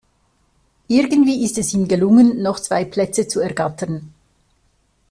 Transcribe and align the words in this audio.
Irgendwie 0.87 1.43
ist 1.45 1.59
es 1.59 1.75
ihm 1.75 1.87
gelungen, 1.87 2.41
noch 2.41 2.59
zwei 2.59 2.85
Plätze 2.85 3.27
zu 3.27 3.39
ergattern. 3.39 4.11